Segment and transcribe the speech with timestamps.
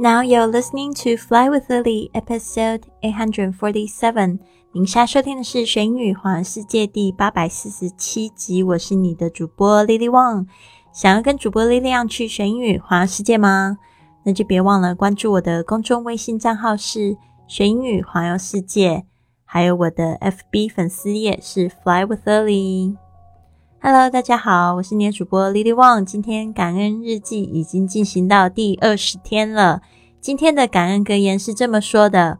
[0.00, 4.38] Now you're listening to Fly with Lily, episode eight hundred forty-seven。
[4.70, 8.62] 您现在收听的是《学英语环游世界》第八百四十七集。
[8.62, 10.46] 我是你的主播 Lily Wang。
[10.92, 13.78] 想要跟主播 Lily 一样去学英语环游世界吗？
[14.22, 17.16] 那就别忘了关注我的公众微信账号是
[17.48, 19.04] “学英语环游世界”，
[19.44, 22.94] 还有我的 FB 粉丝页是 Fly with Lily。
[23.80, 26.04] Hello，大家好，我是你的主播 Lily Wang。
[26.04, 29.82] 今天感恩日记已经进行到第二十天了。
[30.20, 32.38] 今天的感恩格言是这么说的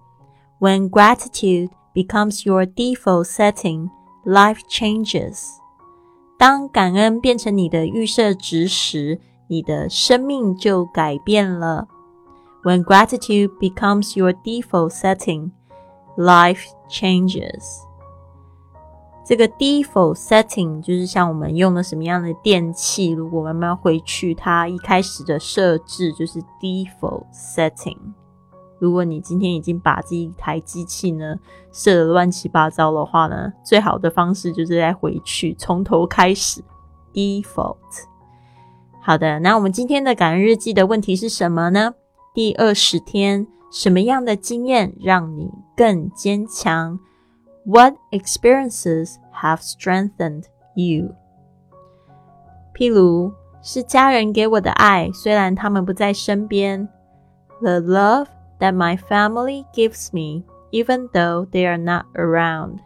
[0.59, 3.89] ：When gratitude becomes your default setting,
[4.27, 5.39] life changes。
[6.37, 11.87] 当感恩变成你的预设值时，你的生命就改变了。
[12.65, 15.53] When gratitude becomes your default setting,
[16.17, 17.88] life changes。
[19.29, 27.99] 这个 default setting 就是像我们用了什么样的电器，如果我们要回去它一开始的设置，就是 default setting。
[28.79, 31.37] 如果你今天已经把这一台机器呢
[31.71, 36.65] 设的乱七八糟的话呢，最好的方式就是再回去从头开始
[37.13, 37.77] default。
[39.03, 41.93] 好的，那我们今天的感恩日记的问题是什么呢？
[42.33, 46.99] 第二十天，什么样的经验让你更坚强
[47.68, 51.16] ？What experiences have strengthened you？
[52.74, 56.90] 譬如是家人给我的爱，虽然他们不在身边。
[57.62, 58.28] The love
[58.60, 62.80] that my family gives me, even though they are not around.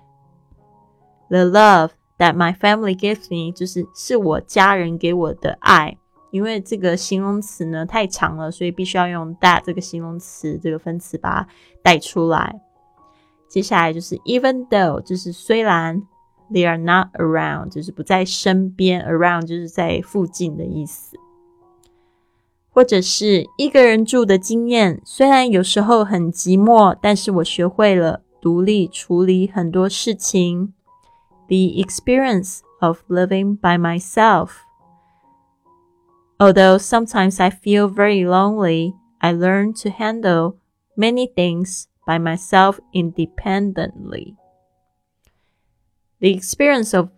[1.30, 5.97] The love that my family gives me，就是是我家人给我的爱。
[6.30, 11.47] 因为这个形容词呢太长了，所以必须要用 that 这个形容词这个分词把它
[11.81, 12.61] 带出来。
[13.52, 16.03] 接下来就是 even though，就是虽然
[16.52, 21.17] they are not around，就是不在身边，around 就是在附近的意思。
[22.69, 30.73] 或者是一个人住的经验，虽然有时候很寂寞，但是我学会了独立处理很多事情。
[31.48, 34.49] The experience of living by myself.
[36.37, 40.58] Although sometimes I feel very lonely, I learn to handle
[40.95, 44.36] many things by myself independently.
[46.20, 47.09] The experience of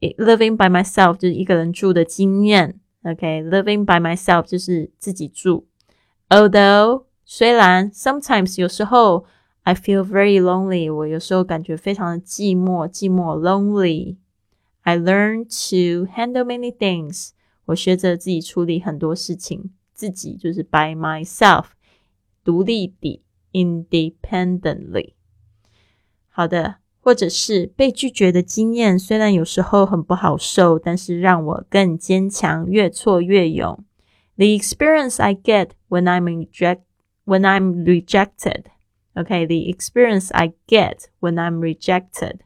[0.00, 2.80] living by myself 就是一个人住的经验。
[3.02, 3.84] OK，living、okay?
[3.84, 5.66] by myself 就是自己住。
[6.28, 9.24] Although 虽然 sometimes 有时候
[9.62, 17.30] I feel very lonely，我有时候感觉非常的寂寞，寂寞 lonely。I learn to handle many things，
[17.66, 21.66] 我学着自己处理很多事情，自己就是 by myself，
[22.42, 23.22] 独立地
[23.52, 25.14] independently。
[26.28, 33.84] 好的，或者是被拒绝的经验，虽然有时候很不好受，但是让我更坚强，越挫越勇。
[34.36, 36.82] The experience I get when I'm reject
[37.24, 38.66] when I'm rejected.
[39.14, 42.36] Okay, the experience I get when I'm rejected.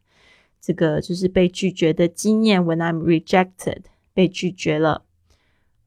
[0.59, 2.63] 这个就是被拒绝的经验。
[2.63, 3.83] When I'm rejected，
[4.15, 5.05] 被拒绝了。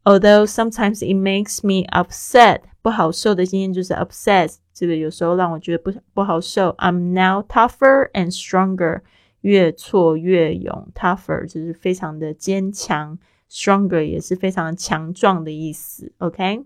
[0.03, 4.57] Although sometimes it makes me upset，不好受的经验就是 upset。
[4.80, 6.74] 这个有时候让我觉得不不好受。
[6.78, 9.02] I'm now tougher and stronger，
[9.42, 10.88] 越挫越勇。
[10.94, 13.19] Tougher 就是非常的坚强
[13.50, 16.14] ，stronger 也是非常强壮的意思。
[16.16, 16.64] OK，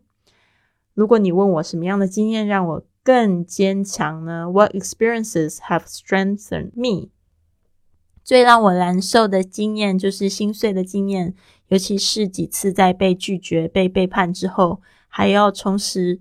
[0.95, 7.09] 如果你问我什么样的经验让我更坚强呢？What experiences have strengthened me？
[8.23, 11.35] 最让我难受的经验就是心碎的经验，
[11.67, 16.21] 尤其是几次在被拒绝、被背叛之后，还要重拾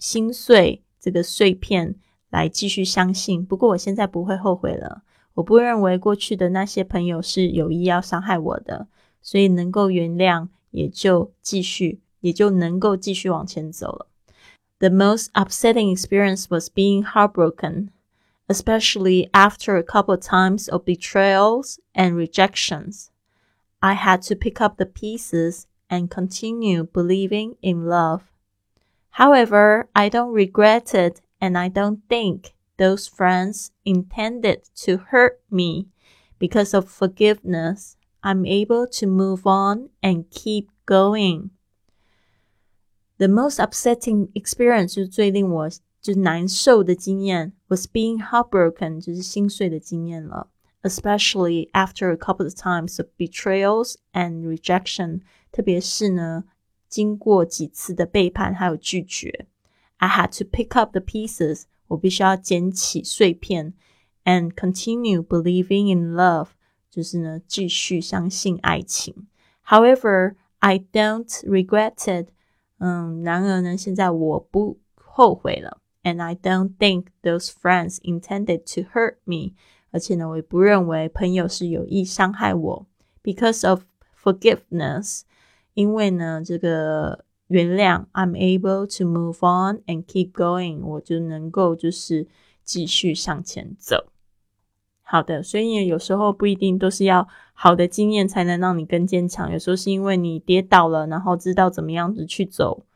[0.00, 0.82] 心碎。
[1.01, 1.95] 这个碎片
[2.29, 3.45] 来继续相信。
[3.45, 5.03] 不过我现在不会后悔了。
[5.35, 8.87] 我不认为过去的那些朋友是有意要伤害我的，
[9.21, 14.07] 所以能够原谅，也就继续，也就能够继续往前走了。
[14.79, 17.89] The most upsetting experience was being heartbroken,
[18.47, 23.07] especially after a couple of times of betrayals and rejections.
[23.79, 28.21] I had to pick up the pieces and continue believing in love.
[29.11, 35.87] However, I don't regret it and I don't think those friends intended to hurt me.
[36.39, 41.49] Because of forgiveness, I'm able to move on and keep going.
[43.17, 45.69] The most upsetting experience 就是最令我
[45.99, 50.49] 就难受的经验 was being heartbroken，就是心碎的经验了。
[50.83, 56.43] Especially after a couple of times of betrayals and rejection，特别是呢
[56.91, 59.47] 经过几次的背叛还有拒绝，
[59.97, 63.73] I had to pick up the pieces，我必须要捡起碎片，
[64.23, 66.49] and continue believing in love，
[66.89, 69.27] 就是呢继续相信爱情。
[69.65, 72.29] However, I don't regret it。
[72.79, 75.81] 嗯，然而呢，现在我不 后悔了。
[76.03, 79.55] And I don't think those friends intended to hurt me。
[79.91, 82.85] 而且呢，我也不认为朋友是有意伤害我。
[83.23, 83.83] Because of
[84.21, 85.21] forgiveness，
[85.74, 92.26] 因为呢，这个原谅，I'm able to move on and keep going，我就能够就是
[92.62, 94.06] 继续向前走。
[95.02, 102.86] 好的，所以有时候不一定都是要好的经验才能让你更坚强，有时候是因为你跌倒了，然后知道怎么样子去走，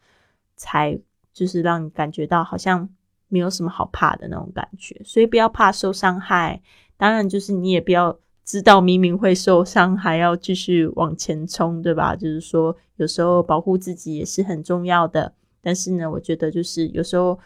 [0.57, 0.99] 才
[1.35, 2.89] 就是让你感觉到好像
[3.29, 4.99] 没有什么好怕的那种感觉。
[5.05, 6.63] 所以不要怕受伤害，
[6.97, 12.17] 当然就是你也不要知道明明会受伤还要继续往前冲，对吧？
[12.17, 15.35] 就是说有时候保护自己也是很重要的。
[15.61, 17.39] 但是呢，我觉得就是有时候。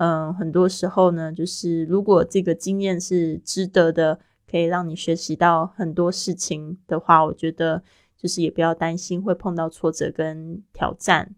[0.00, 7.82] 嗯，很多时候呢，就是如果这个经验是值得的，可以让你学习到很多事情的话，我觉得
[8.16, 11.34] 就是也不要担心会碰到挫折跟挑战，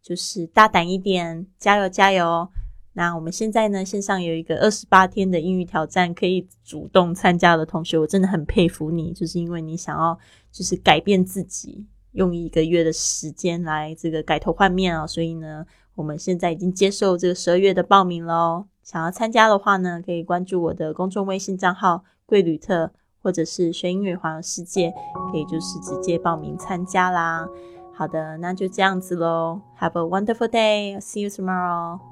[0.00, 2.48] 就是大胆一点，加油加油！
[2.94, 10.18] 那我们现在呢，线上有一个二十八天的英语挑战，可以主动参加的同学，我真的很佩服你，就是因为你想要
[10.50, 15.64] 就是改变自己，用一个月的时间来这个改头换面啊，所以呢。
[15.94, 18.64] 我们现在已经接受这个十二月的报名喽。
[18.82, 22.90] 想要参加的话呢，可以关注我的公众微信账号“贵旅特”
[23.20, 24.90] 或者是“学英语环游世界”，
[25.30, 27.46] 可以就是直接报名参加啦。
[27.94, 29.60] 好的，那就这样子喽。
[29.78, 30.98] Have a wonderful day.
[30.98, 32.11] See you tomorrow.